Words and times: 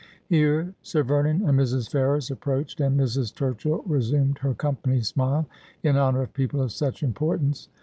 Here 0.25 0.73
Sir 0.81 1.03
Vernon 1.03 1.47
and 1.47 1.59
Mrs. 1.59 1.87
Ferrers 1.87 2.31
approached, 2.31 2.81
and 2.81 2.99
Mrs. 2.99 3.31
Turchill 3.31 3.83
resumed 3.85 4.39
her 4.39 4.55
company 4.55 5.01
smile 5.01 5.47
in 5.83 5.95
honour 5.95 6.23
of 6.23 6.33
people 6.33 6.59
of 6.63 6.71
such 6.71 7.03
importance. 7.03 7.69